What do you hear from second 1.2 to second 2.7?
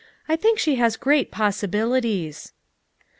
possibilities.